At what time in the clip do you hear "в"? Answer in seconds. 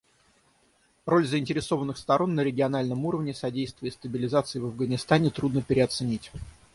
3.33-3.37, 4.57-4.65